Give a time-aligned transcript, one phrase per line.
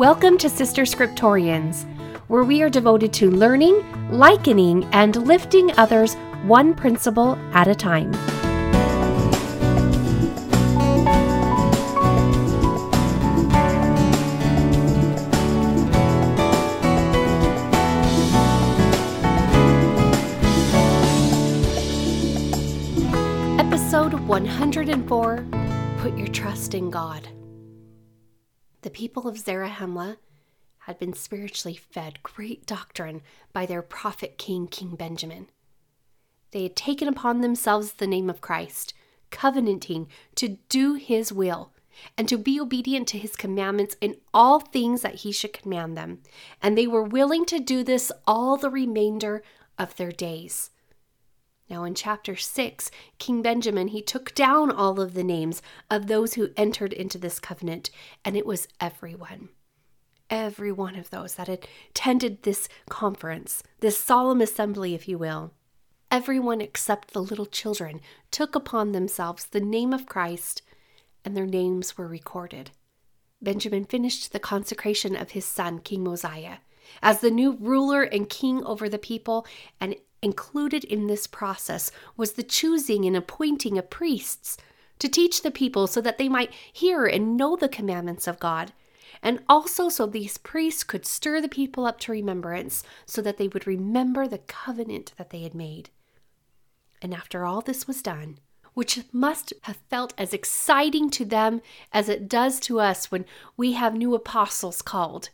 [0.00, 1.84] Welcome to Sister Scriptorians,
[2.28, 8.10] where we are devoted to learning, likening, and lifting others one principle at a time.
[23.60, 25.46] Episode 104
[25.98, 27.28] Put Your Trust in God.
[28.82, 30.16] The people of Zarahemla
[30.84, 35.48] had been spiritually fed great doctrine by their prophet king, King Benjamin.
[36.52, 38.94] They had taken upon themselves the name of Christ,
[39.30, 41.72] covenanting to do his will
[42.16, 46.20] and to be obedient to his commandments in all things that he should command them.
[46.62, 49.42] And they were willing to do this all the remainder
[49.78, 50.70] of their days.
[51.70, 56.34] Now, in chapter 6, King Benjamin, he took down all of the names of those
[56.34, 57.90] who entered into this covenant,
[58.24, 59.50] and it was everyone.
[60.28, 65.52] Every one of those that attended this conference, this solemn assembly, if you will.
[66.10, 68.00] Everyone except the little children
[68.32, 70.62] took upon themselves the name of Christ,
[71.24, 72.72] and their names were recorded.
[73.40, 76.58] Benjamin finished the consecration of his son, King Mosiah,
[77.00, 79.46] as the new ruler and king over the people,
[79.80, 84.58] and Included in this process was the choosing and appointing of priests
[84.98, 88.72] to teach the people so that they might hear and know the commandments of God,
[89.22, 93.48] and also so these priests could stir the people up to remembrance so that they
[93.48, 95.90] would remember the covenant that they had made.
[97.00, 98.38] And after all this was done,
[98.74, 101.60] which must have felt as exciting to them
[101.92, 103.24] as it does to us when
[103.56, 105.30] we have new apostles called,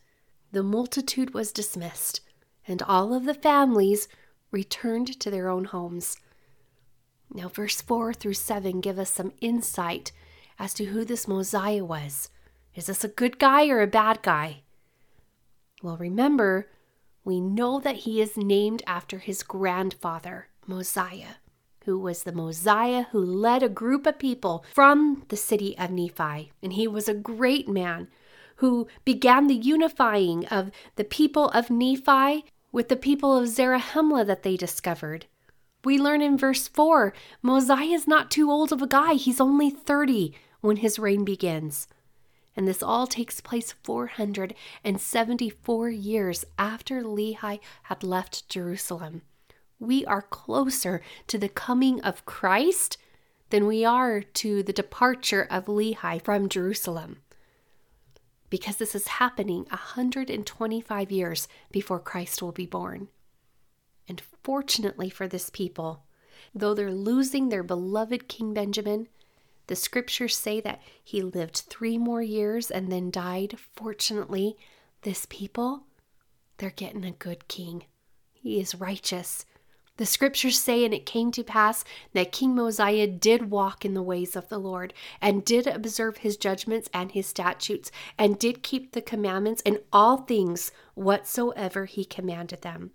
[0.52, 2.20] the multitude was dismissed,
[2.68, 4.08] and all of the families
[4.56, 6.16] returned to their own homes.
[7.30, 10.12] Now, verse 4 through 7 give us some insight
[10.58, 12.30] as to who this Mosiah was.
[12.74, 14.62] Is this a good guy or a bad guy?
[15.82, 16.70] Well, remember,
[17.22, 21.36] we know that he is named after his grandfather, Mosiah,
[21.84, 26.50] who was the Mosiah who led a group of people from the city of Nephi.
[26.62, 28.08] And he was a great man
[28.56, 34.42] who began the unifying of the people of Nephi with the people of Zarahemla that
[34.42, 35.24] they discovered.
[35.82, 39.70] We learn in verse 4 Mosiah is not too old of a guy, he's only
[39.70, 41.88] 30 when his reign begins.
[42.54, 49.22] And this all takes place 474 years after Lehi had left Jerusalem.
[49.78, 52.98] We are closer to the coming of Christ
[53.48, 57.22] than we are to the departure of Lehi from Jerusalem
[58.50, 63.08] because this is happening 125 years before Christ will be born.
[64.08, 66.04] And fortunately for this people,
[66.54, 69.08] though they're losing their beloved King Benjamin,
[69.66, 73.56] the scriptures say that he lived three more years and then died.
[73.74, 74.56] Fortunately,
[75.02, 75.84] this people,
[76.58, 77.84] they're getting a good king.
[78.32, 79.44] He is righteous.
[79.96, 84.02] The scriptures say, and it came to pass that King Mosiah did walk in the
[84.02, 84.92] ways of the Lord,
[85.22, 90.18] and did observe his judgments and his statutes, and did keep the commandments in all
[90.18, 92.90] things whatsoever he commanded them.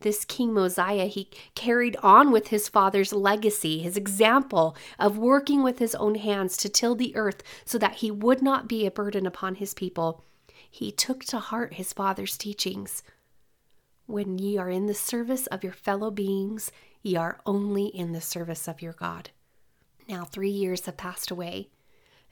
[0.00, 5.78] This King Mosiah, he carried on with his father's legacy, his example of working with
[5.78, 9.26] his own hands to till the earth so that he would not be a burden
[9.26, 10.24] upon his people.
[10.68, 13.02] He took to heart his father's teachings.
[14.12, 18.20] When ye are in the service of your fellow beings, ye are only in the
[18.20, 19.30] service of your God.
[20.06, 21.70] Now, three years have passed away,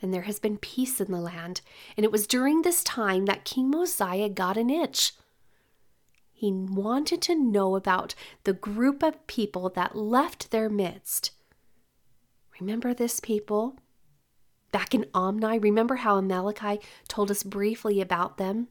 [0.03, 1.63] and there has been peace in the land.
[1.97, 5.15] And it was during this time that King Mosiah got an itch.
[6.35, 8.15] He wanted to know about
[8.45, 11.31] the group of people that left their midst.
[12.61, 13.79] Remember this people?
[14.71, 18.69] Back in Omni, remember how Amaleki told us briefly about them?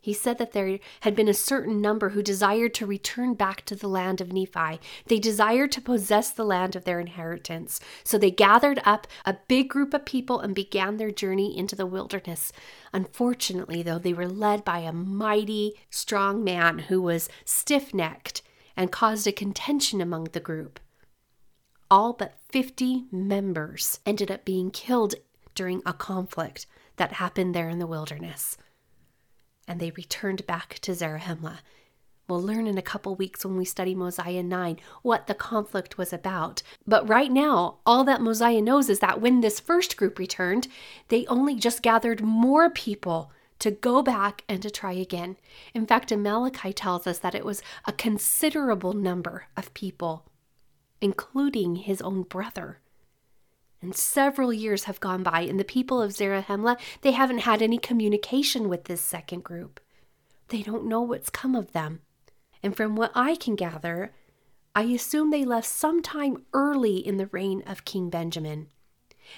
[0.00, 3.74] He said that there had been a certain number who desired to return back to
[3.74, 4.80] the land of Nephi.
[5.06, 7.80] They desired to possess the land of their inheritance.
[8.04, 11.86] So they gathered up a big group of people and began their journey into the
[11.86, 12.52] wilderness.
[12.92, 18.42] Unfortunately, though, they were led by a mighty, strong man who was stiff necked
[18.76, 20.78] and caused a contention among the group.
[21.90, 25.16] All but 50 members ended up being killed
[25.56, 28.56] during a conflict that happened there in the wilderness
[29.68, 31.58] and they returned back to Zarahemla.
[32.28, 36.12] We'll learn in a couple weeks when we study Mosiah 9 what the conflict was
[36.12, 36.62] about.
[36.86, 40.68] But right now, all that Mosiah knows is that when this first group returned,
[41.08, 45.36] they only just gathered more people to go back and to try again.
[45.74, 50.26] In fact, Amaleki tells us that it was a considerable number of people,
[51.00, 52.78] including his own brother.
[53.80, 57.78] And several years have gone by, and the people of Zarahemla, they haven't had any
[57.78, 59.80] communication with this second group.
[60.48, 62.00] They don't know what's come of them.
[62.62, 64.12] And from what I can gather,
[64.74, 68.68] I assume they left sometime early in the reign of King Benjamin.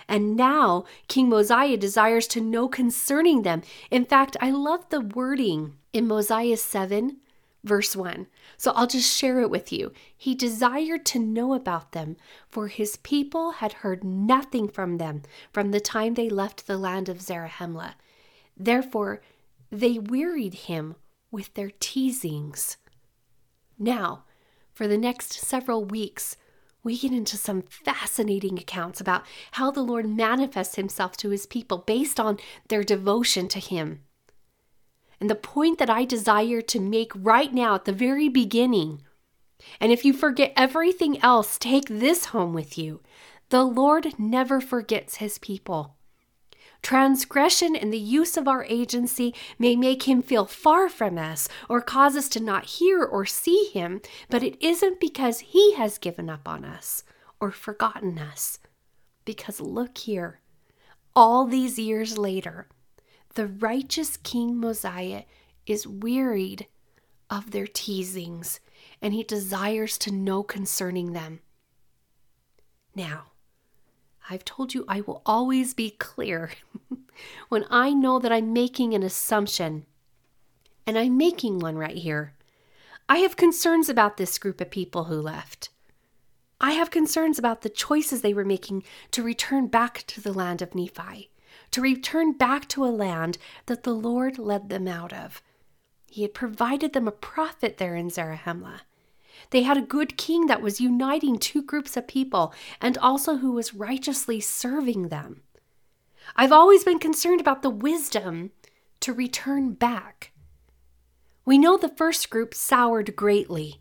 [0.08, 3.62] And now King Mosiah desires to know concerning them.
[3.90, 7.16] In fact, I love the wording in Mosiah 7,
[7.64, 8.26] verse 1.
[8.56, 9.92] So I'll just share it with you.
[10.16, 12.16] He desired to know about them,
[12.48, 15.22] for his people had heard nothing from them
[15.52, 17.94] from the time they left the land of Zarahemla.
[18.56, 19.20] Therefore,
[19.70, 20.96] they wearied him
[21.30, 22.76] with their teasings.
[23.78, 24.24] Now,
[24.72, 26.36] for the next several weeks,
[26.82, 31.78] we get into some fascinating accounts about how the Lord manifests himself to his people
[31.78, 34.00] based on their devotion to him.
[35.20, 39.02] And the point that I desire to make right now at the very beginning,
[39.80, 43.00] and if you forget everything else, take this home with you.
[43.50, 45.96] The Lord never forgets his people.
[46.82, 51.82] Transgression in the use of our agency may make him feel far from us or
[51.82, 54.00] cause us to not hear or see him,
[54.30, 57.04] but it isn't because he has given up on us
[57.38, 58.58] or forgotten us.
[59.26, 60.40] Because look here,
[61.14, 62.68] all these years later,
[63.34, 65.24] the righteous King Mosiah
[65.66, 66.66] is wearied
[67.28, 68.60] of their teasings
[69.00, 71.40] and he desires to know concerning them.
[72.94, 73.30] Now,
[74.28, 76.50] I've told you I will always be clear
[77.48, 79.86] when I know that I'm making an assumption,
[80.86, 82.34] and I'm making one right here.
[83.08, 85.70] I have concerns about this group of people who left.
[86.60, 90.60] I have concerns about the choices they were making to return back to the land
[90.62, 91.29] of Nephi,
[91.70, 95.42] to return back to a land that the Lord led them out of.
[96.10, 98.80] He had provided them a prophet there in Zarahemla.
[99.50, 103.52] They had a good king that was uniting two groups of people and also who
[103.52, 105.42] was righteously serving them.
[106.36, 108.50] I've always been concerned about the wisdom
[109.00, 110.32] to return back.
[111.44, 113.80] We know the first group soured greatly.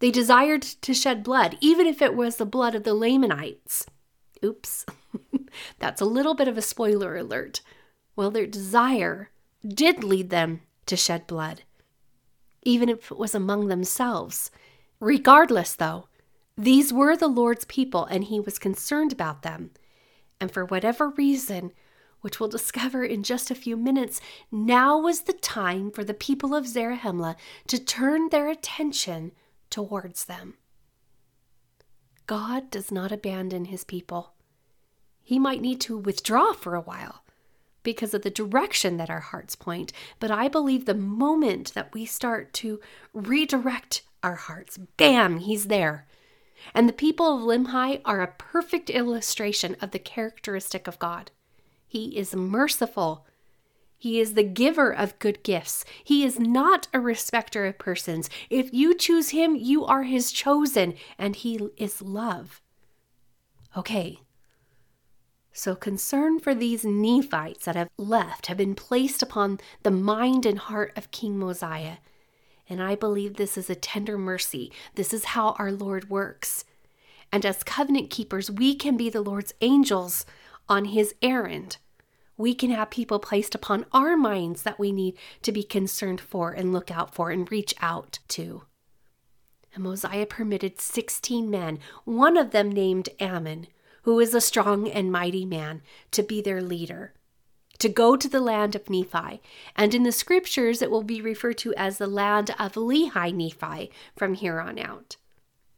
[0.00, 3.86] They desired to shed blood, even if it was the blood of the Lamanites.
[4.44, 4.86] Oops,
[5.78, 7.60] that's a little bit of a spoiler alert.
[8.16, 9.30] Well, their desire
[9.66, 11.62] did lead them to shed blood,
[12.62, 14.50] even if it was among themselves.
[15.00, 16.08] Regardless, though,
[16.56, 19.70] these were the Lord's people and he was concerned about them.
[20.40, 21.72] And for whatever reason,
[22.20, 24.20] which we'll discover in just a few minutes,
[24.50, 27.36] now was the time for the people of Zarahemla
[27.68, 29.32] to turn their attention
[29.70, 30.54] towards them.
[32.26, 34.34] God does not abandon his people.
[35.22, 37.22] He might need to withdraw for a while
[37.82, 42.04] because of the direction that our hearts point, but I believe the moment that we
[42.04, 42.80] start to
[43.12, 44.78] redirect our hearts.
[44.96, 46.06] Bam, he's there.
[46.74, 51.30] And the people of Limhi are a perfect illustration of the characteristic of God.
[51.86, 53.26] He is merciful.
[53.96, 55.84] He is the giver of good gifts.
[56.04, 58.28] He is not a respecter of persons.
[58.48, 62.60] If you choose him, you are his chosen, and he is love.
[63.76, 64.20] Okay.
[65.52, 70.58] So, concern for these Nephites that have left have been placed upon the mind and
[70.58, 71.96] heart of King Mosiah
[72.70, 74.72] and I believe this is a tender mercy.
[74.94, 76.64] This is how our Lord works.
[77.32, 80.24] And as covenant keepers, we can be the Lord's angels
[80.68, 81.78] on his errand.
[82.36, 86.52] We can have people placed upon our minds that we need to be concerned for
[86.52, 88.62] and look out for and reach out to.
[89.74, 93.66] And Mosiah permitted 16 men, one of them named Ammon,
[94.02, 97.12] who is a strong and mighty man, to be their leader
[97.80, 99.40] to go to the land of Nephi.
[99.74, 103.90] And in the scriptures, it will be referred to as the land of Lehi Nephi
[104.16, 105.16] from here on out.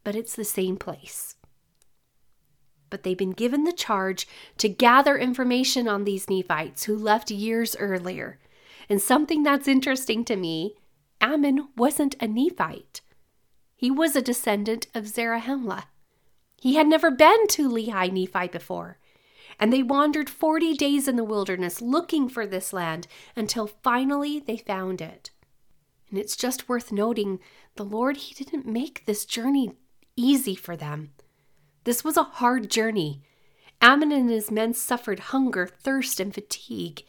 [0.03, 1.35] But it's the same place.
[2.89, 4.27] But they've been given the charge
[4.57, 8.37] to gather information on these Nephites who left years earlier.
[8.89, 10.75] And something that's interesting to me
[11.21, 12.99] Ammon wasn't a Nephite,
[13.77, 15.85] he was a descendant of Zarahemla.
[16.63, 18.97] He had never been to Lehi Nephi before.
[19.59, 23.05] And they wandered 40 days in the wilderness looking for this land
[23.35, 25.31] until finally they found it.
[26.09, 27.41] And it's just worth noting
[27.75, 29.73] the Lord, He didn't make this journey
[30.15, 31.11] easy for them.
[31.83, 33.23] This was a hard journey.
[33.81, 37.03] Ammon and his men suffered hunger, thirst, and fatigue.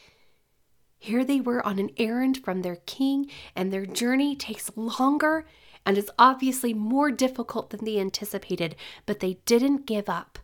[0.99, 5.47] Here they were on an errand from their king, and their journey takes longer
[5.87, 8.77] and it's obviously more difficult than they anticipated,
[9.07, 10.39] but they didn't give up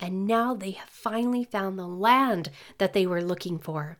[0.00, 3.98] and now they have finally found the land that they were looking for.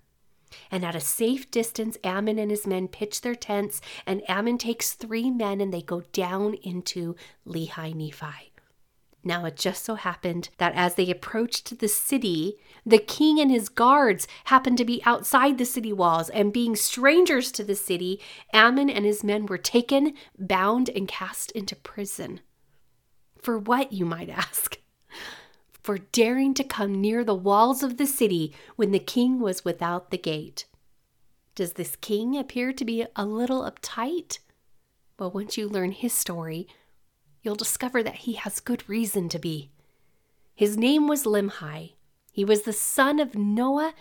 [0.70, 4.92] And at a safe distance, Ammon and his men pitch their tents, and Ammon takes
[4.92, 7.16] three men and they go down into
[7.46, 8.53] Lehi Nephi.
[9.24, 13.70] Now it just so happened that as they approached the city, the king and his
[13.70, 18.20] guards happened to be outside the city walls, and being strangers to the city,
[18.52, 22.40] Ammon and his men were taken, bound, and cast into prison.
[23.40, 24.78] For what, you might ask?
[25.82, 30.10] For daring to come near the walls of the city when the king was without
[30.10, 30.66] the gate.
[31.54, 34.38] Does this king appear to be a little uptight?
[35.18, 36.66] Well, once you learn his story,
[37.44, 39.70] you'll discover that he has good reason to be.
[40.54, 41.92] His name was Limhi.
[42.32, 43.94] He was the son of Noah,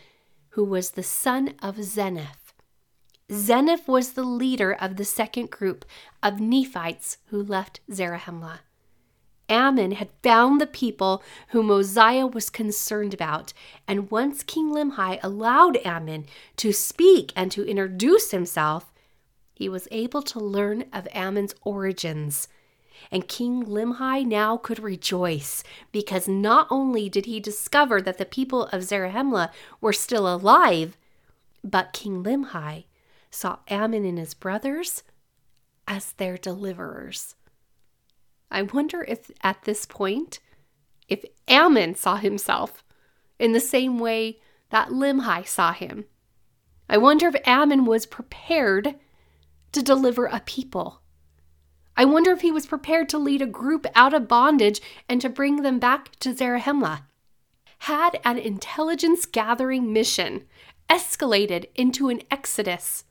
[0.50, 2.54] who was the son of Zeniff.
[3.30, 5.86] Zeniff was the leader of the second group
[6.22, 8.60] of Nephites who left Zarahemla.
[9.50, 13.52] Ammon had found the people whom Mosiah was concerned about,
[13.88, 16.26] and once King Limhi allowed Ammon
[16.58, 18.94] to speak and to introduce himself,
[19.54, 22.48] he was able to learn of Ammon's origins
[23.12, 28.66] and King Limhi now could rejoice because not only did he discover that the people
[28.68, 30.98] of Zarahemla were still alive,
[31.64, 32.86] but King Limhi
[33.32, 35.04] saw Ammon and his brothers
[35.88, 37.36] as their deliverers.
[38.52, 40.40] I wonder if at this point,
[41.08, 42.84] if Ammon saw himself
[43.40, 46.06] in the same way that Limhi saw him.
[46.90, 48.96] I wonder if Ammon was prepared
[49.72, 51.03] to deliver a people.
[51.96, 55.30] I wonder if he was prepared to lead a group out of bondage and to
[55.30, 57.04] bring them back to Zarahemla.
[57.80, 60.46] Had an intelligence gathering mission
[60.90, 63.04] escalated into an exodus.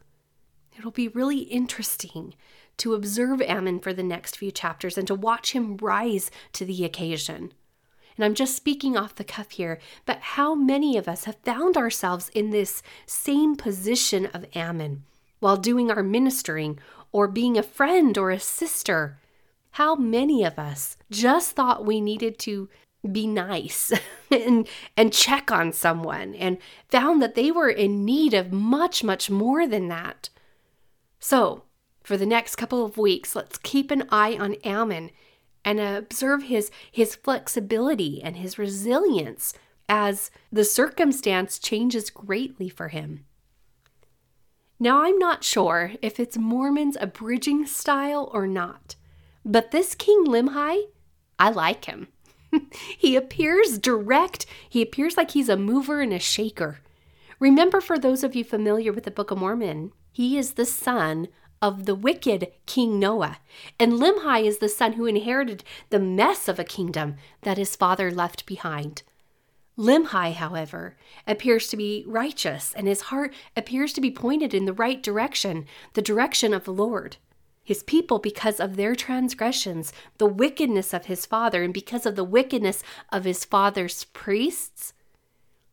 [0.77, 2.35] It'll be really interesting
[2.79, 6.85] to observe Ammon for the next few chapters and to watch him rise to the
[6.85, 7.53] occasion.
[8.17, 11.77] And I'm just speaking off the cuff here, but how many of us have found
[11.77, 15.05] ourselves in this same position of Ammon
[15.41, 16.79] while doing our ministering
[17.13, 19.19] or being a friend or a sister.
[19.73, 22.69] How many of us just thought we needed to
[23.11, 23.93] be nice
[24.31, 29.31] and and check on someone and found that they were in need of much much
[29.31, 30.29] more than that.
[31.19, 31.65] So,
[32.03, 35.11] for the next couple of weeks, let's keep an eye on Ammon
[35.65, 39.55] and observe his his flexibility and his resilience
[39.89, 43.25] as the circumstance changes greatly for him.
[44.83, 48.97] Now, I'm not sure if it's Mormon's abridging style or not,
[49.45, 50.87] but this King Limhi,
[51.39, 52.09] I like him.
[52.99, 56.81] he appears direct, he appears like he's a mover and a shaker.
[57.39, 61.29] Remember, for those of you familiar with the Book of Mormon, he is the son
[61.63, 63.39] of the wicked King Noah,
[63.79, 68.11] and Limhi is the son who inherited the mess of a kingdom that his father
[68.11, 69.05] left behind.
[69.83, 70.97] Limhi, however,
[71.27, 75.67] appears to be righteous, and his heart appears to be pointed in the right direction,
[75.95, 77.17] the direction of the Lord.
[77.65, 82.23] His people, because of their transgressions, the wickedness of his father, and because of the
[82.23, 84.93] wickedness of his father's priests,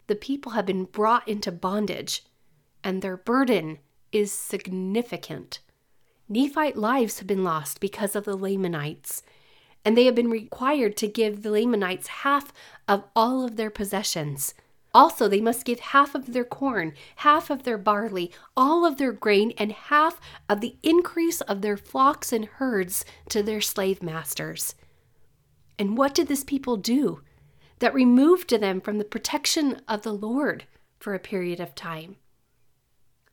[0.08, 2.24] the people have been brought into bondage,
[2.84, 3.78] and their burden
[4.12, 5.60] is significant.
[6.28, 9.22] Nephite lives have been lost because of the Lamanites,
[9.86, 12.54] and they have been required to give the Lamanites half
[12.88, 14.54] of all of their possessions.
[14.94, 19.12] Also, they must give half of their corn, half of their barley, all of their
[19.12, 20.20] grain, and half
[20.50, 24.74] of the increase of their flocks and herds to their slave masters.
[25.78, 27.22] And what did this people do
[27.78, 30.66] that removed them from the protection of the Lord
[31.00, 32.18] for a period of time?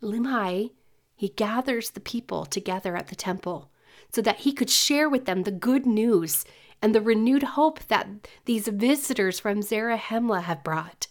[0.03, 0.73] Limhi,
[1.15, 3.71] he gathers the people together at the temple
[4.17, 6.47] so that he could share with them the good news
[6.81, 8.09] and the renewed hope that
[8.47, 11.07] these visitors from Zarahemla have brought.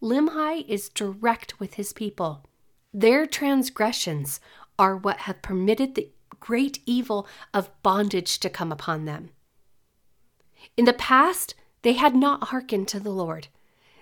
[0.00, 2.46] Limhi is direct with his people.
[2.90, 4.40] Their transgressions
[4.78, 6.08] are what have permitted the
[6.40, 9.28] great evil of bondage to come upon them.
[10.78, 13.48] In the past, they had not hearkened to the Lord.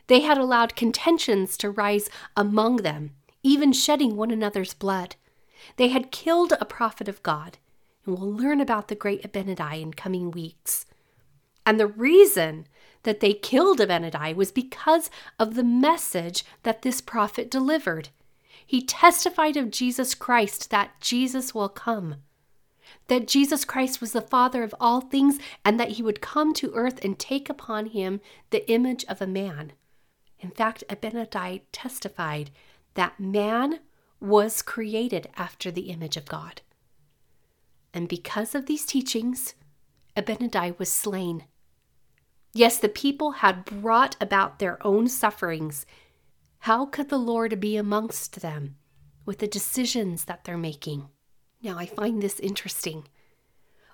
[0.06, 3.10] They had allowed contentions to rise among them,
[3.42, 5.16] even shedding one another's blood.
[5.78, 7.58] They had killed a prophet of God
[8.10, 10.86] we'll learn about the great Abinadi in coming weeks.
[11.66, 12.66] And the reason
[13.02, 18.10] that they killed Abinadi was because of the message that this prophet delivered.
[18.66, 22.16] He testified of Jesus Christ that Jesus will come,
[23.08, 26.72] that Jesus Christ was the Father of all things, and that he would come to
[26.74, 29.72] earth and take upon him the image of a man.
[30.38, 32.50] In fact, Abinadi testified
[32.94, 33.80] that man
[34.20, 36.62] was created after the image of God.
[37.92, 39.54] And because of these teachings,
[40.16, 41.44] Abinadi was slain.
[42.52, 45.86] Yes, the people had brought about their own sufferings.
[46.60, 48.76] How could the Lord be amongst them
[49.24, 51.08] with the decisions that they're making?
[51.62, 53.04] Now, I find this interesting.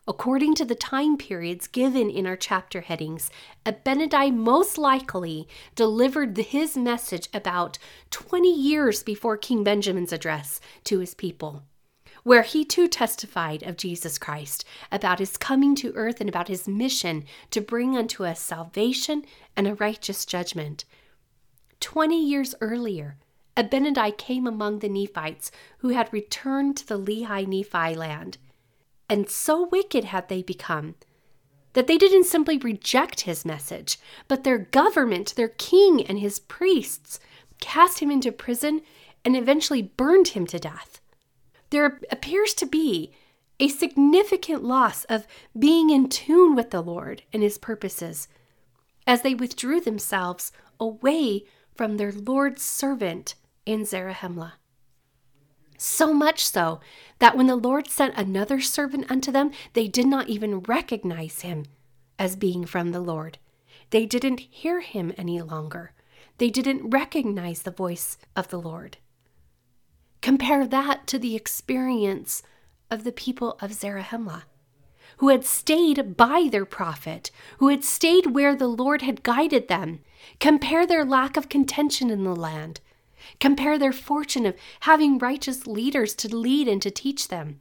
[0.09, 3.29] According to the time periods given in our chapter headings,
[3.65, 7.79] Abinadi most likely delivered his message about
[8.11, 11.65] 20 years before King Benjamin's address to his people,
[12.27, 16.67] where he too testified of Jesus Christ, about his coming to earth and about his
[16.67, 19.25] mission to bring unto us salvation
[19.57, 20.85] and a righteous judgment.
[21.79, 23.17] 20 years earlier,
[23.57, 28.39] Abinadi came among the Nephites who had returned to the Lehi Nephi land
[29.09, 30.97] and so wicked had they become
[31.75, 37.21] that they didn't simply reject his message, but their government, their king, and his priests
[37.61, 38.83] cast him into prison
[39.25, 41.01] and eventually burned him to death.
[41.71, 43.13] There appears to be
[43.59, 45.27] a significant loss of
[45.59, 48.29] being in tune with the Lord and his purposes
[49.07, 51.45] as they withdrew themselves away
[51.75, 54.55] from their Lord's servant in Zarahemla.
[55.79, 56.81] So much so
[57.19, 61.67] that when the Lord sent another servant unto them, they did not even recognize him
[62.19, 63.39] as being from the Lord.
[63.91, 65.93] They didn't hear him any longer.
[66.39, 68.97] They didn't recognize the voice of the Lord.
[70.27, 72.43] Compare that to the experience
[72.91, 74.43] of the people of Zarahemla,
[75.19, 80.01] who had stayed by their prophet, who had stayed where the Lord had guided them.
[80.41, 82.81] Compare their lack of contention in the land
[83.39, 87.61] Compare their fortune of having righteous leaders to lead and to teach them.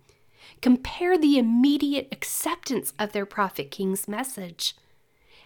[0.60, 4.76] Compare the immediate acceptance of their prophet king's message.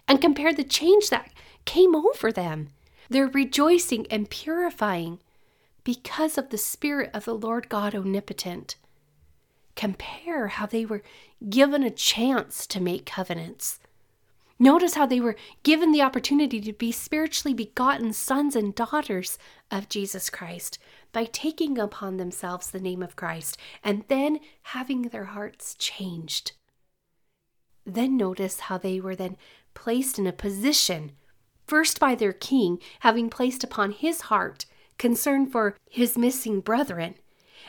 [0.08, 1.30] And compare the change that
[1.66, 2.68] came over them.
[3.08, 5.20] Their rejoicing and purifying
[5.90, 8.76] because of the Spirit of the Lord God Omnipotent.
[9.74, 11.02] Compare how they were
[11.48, 13.80] given a chance to make covenants
[14.62, 19.38] Notice how they were given the opportunity to be spiritually begotten sons and daughters
[19.70, 20.78] of Jesus Christ
[21.12, 26.52] by taking upon themselves the name of Christ and then having their hearts changed.
[27.86, 29.38] Then notice how they were then
[29.72, 31.12] placed in a position,
[31.66, 34.66] first by their king, having placed upon his heart
[35.00, 37.16] concern for his missing brethren,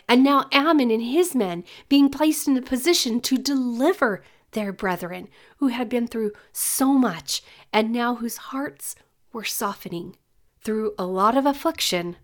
[0.07, 5.29] and now Ammon and his men being placed in a position to deliver their brethren
[5.57, 7.41] who had been through so much
[7.72, 8.96] and now whose hearts
[9.31, 10.17] were softening
[10.61, 12.17] through a lot of affliction,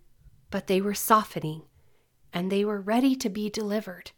[0.51, 1.61] but they were softening
[2.33, 4.11] and they were ready to be delivered.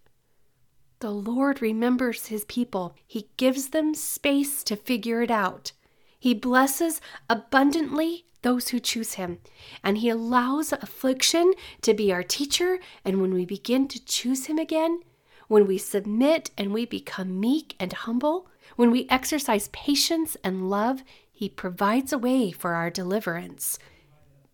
[1.00, 2.96] The Lord remembers his people.
[3.06, 5.72] He gives them space to figure it out.
[6.20, 7.00] He blesses
[7.30, 9.40] abundantly those who choose him,
[9.84, 12.80] and he allows affliction to be our teacher.
[13.04, 15.02] And when we begin to choose him again,
[15.50, 21.04] when we submit and we become meek and humble, when we exercise patience and love,
[21.32, 23.80] He provides a way for our deliverance.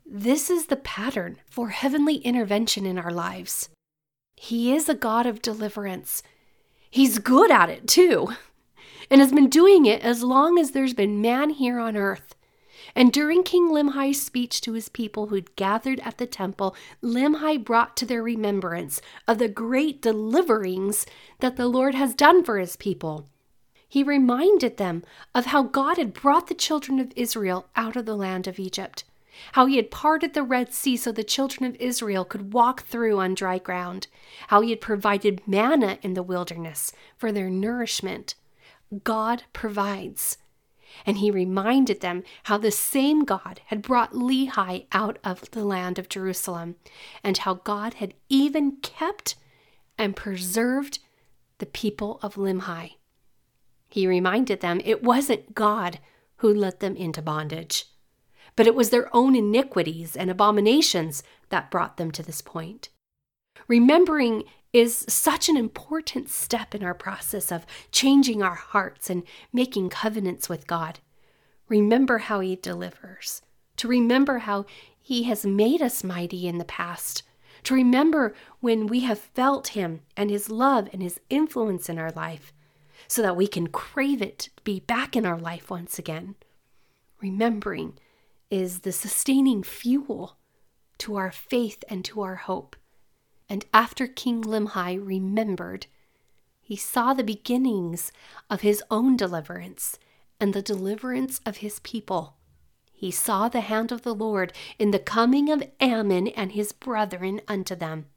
[0.06, 3.70] This is the pattern for heavenly intervention in our lives.
[4.36, 6.24] He is a God of deliverance.
[6.90, 8.30] He's good at it too,
[9.12, 12.36] and has been doing it as long as there's been man here on earth.
[12.96, 17.98] And during King Limhi's speech to his people who'd gathered at the temple, Limhi brought
[17.98, 21.06] to their remembrance of the great deliverings
[21.40, 23.28] that the Lord has done for his people.
[23.88, 25.04] He reminded them
[25.34, 29.04] of how God had brought the children of Israel out of the land of Egypt,
[29.54, 33.20] how he had parted the Red Sea so the children of Israel could walk through
[33.20, 34.08] on dry ground,
[34.48, 38.36] how he had provided manna in the wilderness for their nourishment.
[39.04, 40.38] God provides
[41.06, 45.98] and he reminded them how the same God had brought Lehi out of the land
[45.98, 46.76] of Jerusalem,
[47.24, 49.36] and how God had even kept
[49.98, 51.00] and preserved
[51.58, 52.96] the people of Limhi.
[53.88, 56.00] He reminded them it wasn't God
[56.38, 57.86] who let them into bondage,
[58.56, 62.90] but it was their own iniquities and abominations that brought them to this point.
[63.68, 69.24] Remembering is such an important step in our process of changing our hearts and
[69.54, 71.00] making covenants with God.
[71.68, 73.42] Remember how He delivers,
[73.78, 74.66] to remember how
[75.02, 77.24] He has made us mighty in the past,
[77.64, 82.12] to remember when we have felt Him and His love and His influence in our
[82.12, 82.54] life,
[83.08, 86.36] so that we can crave it to be back in our life once again.
[87.22, 87.98] Remembering
[88.52, 90.38] is the sustaining fuel
[91.00, 92.76] to our faith and to our hope.
[93.48, 95.88] And after King Limhi remembered,
[96.62, 98.12] he saw the beginnings
[98.50, 100.00] of his own deliverance
[100.40, 102.36] and the deliverance of his people.
[102.92, 107.42] He saw the hand of the Lord in the coming of Ammon and his brethren
[107.48, 108.08] unto them.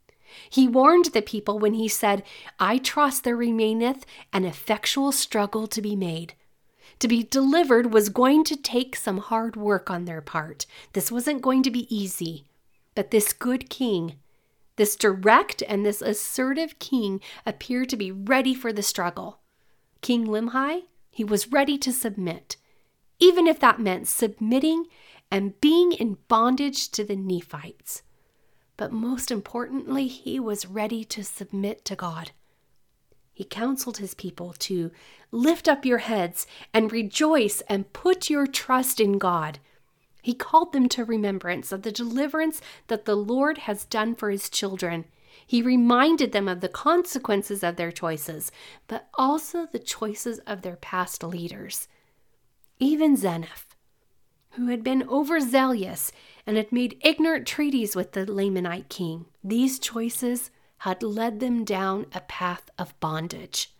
[0.48, 2.22] He warned the people when he said,
[2.58, 6.34] I trust there remaineth an effectual struggle to be made.
[7.00, 10.66] To be delivered was going to take some hard work on their part.
[10.92, 12.46] This wasn't going to be easy.
[12.94, 14.16] But this good king
[14.78, 19.40] this direct and this assertive king appeared to be ready for the struggle.
[20.00, 22.56] King Limhi, he was ready to submit,
[23.18, 24.86] even if that meant submitting
[25.30, 28.02] and being in bondage to the Nephites.
[28.76, 32.30] But most importantly, he was ready to submit to God.
[33.34, 34.90] He counseled his people to
[35.30, 39.58] lift up your heads and rejoice and put your trust in God.
[40.22, 44.50] He called them to remembrance of the deliverance that the Lord has done for his
[44.50, 45.04] children.
[45.46, 48.52] He reminded them of the consequences of their choices,
[48.86, 51.88] but also the choices of their past leaders.
[52.78, 53.68] Even Zeniff,
[54.52, 56.12] who had been overzealous
[56.46, 59.26] and had made ignorant treaties with the Lamanite king.
[59.42, 63.72] These choices had led them down a path of bondage.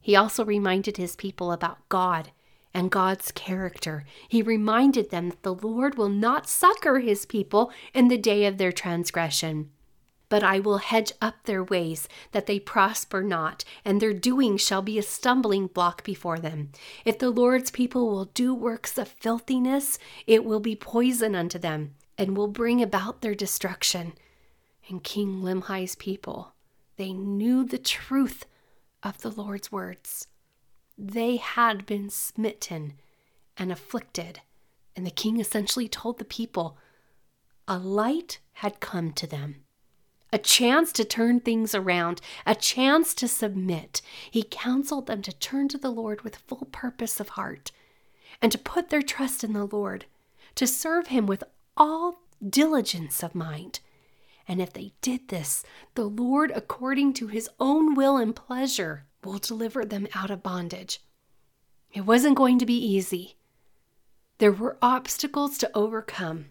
[0.00, 2.30] He also reminded his people about God
[2.74, 4.04] and God's character.
[4.28, 8.58] He reminded them that the Lord will not succor his people in the day of
[8.58, 9.70] their transgression.
[10.28, 14.82] But I will hedge up their ways, that they prosper not, and their doing shall
[14.82, 16.70] be a stumbling block before them.
[17.06, 21.94] If the Lord's people will do works of filthiness, it will be poison unto them,
[22.18, 24.12] and will bring about their destruction.
[24.90, 26.52] And King Limhi's people,
[26.96, 28.44] they knew the truth
[29.02, 30.26] of the Lord's words.
[30.98, 32.94] They had been smitten
[33.56, 34.40] and afflicted,
[34.96, 36.76] and the king essentially told the people
[37.66, 39.64] a light had come to them
[40.32, 44.02] a chance to turn things around, a chance to submit.
[44.30, 47.72] He counseled them to turn to the Lord with full purpose of heart
[48.42, 50.04] and to put their trust in the Lord,
[50.54, 51.44] to serve Him with
[51.76, 53.80] all diligence of mind.
[54.46, 59.38] And if they did this, the Lord, according to His own will and pleasure, will
[59.38, 61.00] deliver them out of bondage.
[61.92, 63.36] It wasn't going to be easy.
[64.38, 66.46] There were obstacles to overcome.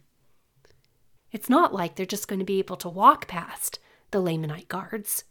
[1.31, 3.79] It's not like they're just going to be able to walk past
[4.11, 5.23] the Lamanite guards.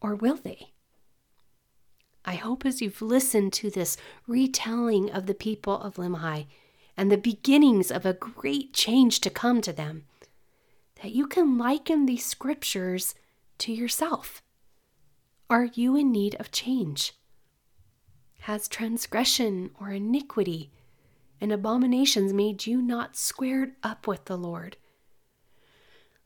[0.00, 0.72] Or will they?
[2.24, 6.46] I hope as you've listened to this retelling of the people of Limhi
[6.96, 10.04] and the beginnings of a great change to come to them,
[11.02, 13.14] that you can liken these scriptures
[13.58, 14.42] to yourself.
[15.50, 17.14] Are you in need of change?
[18.40, 20.70] Has transgression or iniquity
[21.40, 24.76] and abominations made you not squared up with the Lord?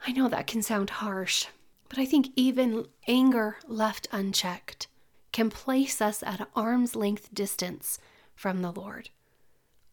[0.04, 1.46] I know that can sound harsh,
[1.88, 4.88] but I think even anger left unchecked
[5.30, 8.00] can place us at arm's length distance
[8.35, 9.11] from the Lord,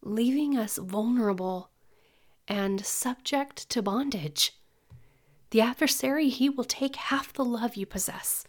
[0.02, 1.70] leaving us vulnerable
[2.48, 4.56] and subject to bondage.
[5.50, 8.44] The adversary, he will take half the love you possess,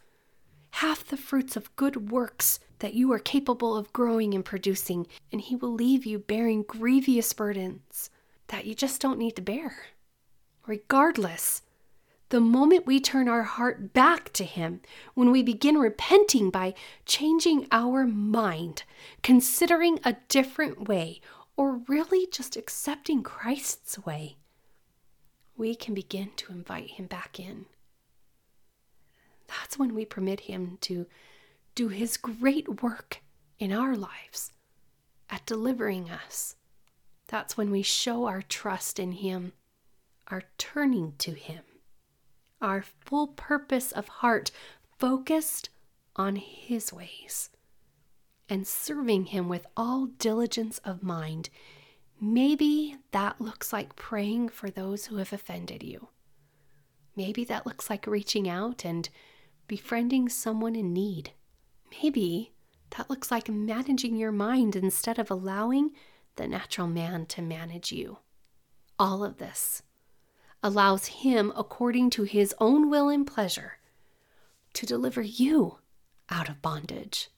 [0.72, 5.42] half the fruits of good works that you are capable of growing and producing, and
[5.42, 8.10] he will leave you bearing grievous burdens
[8.48, 9.76] that you just don't need to bear.
[10.68, 11.62] Regardless,
[12.32, 14.80] the moment we turn our heart back to Him,
[15.16, 16.74] when we begin repenting by
[17.06, 18.84] changing our mind,
[19.22, 21.20] considering a different way,
[21.58, 24.38] or really just accepting Christ's way,
[25.58, 27.66] we can begin to invite Him back in.
[29.60, 31.06] That's when we permit Him to
[31.76, 33.22] do His great work
[33.60, 34.52] in our lives
[35.30, 36.56] at delivering us.
[37.28, 39.54] That's when we show our trust in Him
[40.32, 41.64] our turning to Him,
[42.62, 44.50] our full purpose of heart
[44.98, 45.70] focused
[46.16, 47.50] on His ways,
[48.48, 51.50] and serving Him with all diligence of mind.
[52.20, 56.08] Maybe that looks like praying for those who have offended you.
[57.16, 59.10] Maybe that looks like reaching out and
[59.72, 61.32] befriending someone in need.
[62.04, 62.52] Maybe
[62.98, 65.92] that looks like managing your mind instead of allowing
[66.36, 68.18] the natural man to manage you.
[69.00, 69.82] All of this
[70.62, 73.78] allows Him, according to His own will and pleasure,
[74.74, 75.78] to deliver you
[76.30, 77.30] out of bondage.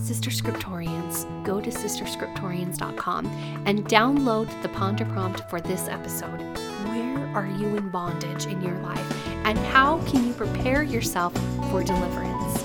[0.00, 3.26] Sister Scriptorians, go to sisterscriptorians.com
[3.66, 6.40] and download the ponder prompt for this episode.
[6.88, 11.32] Where are you in bondage in your life, and how can you prepare yourself
[11.70, 12.62] for deliverance?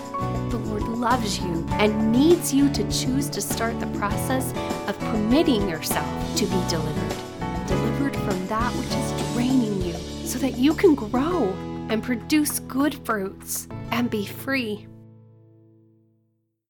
[0.51, 4.53] The Lord loves you and needs you to choose to start the process
[4.87, 7.27] of permitting yourself to be delivered
[7.67, 9.93] delivered from that which is draining you,
[10.25, 11.53] so that you can grow
[11.89, 14.87] and produce good fruits and be free.